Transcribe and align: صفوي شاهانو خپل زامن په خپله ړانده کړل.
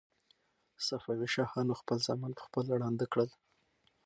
صفوي 0.85 1.27
شاهانو 1.35 1.79
خپل 1.81 1.97
زامن 2.07 2.31
په 2.35 2.43
خپله 2.47 2.71
ړانده 2.81 3.05
کړل. 3.11 3.29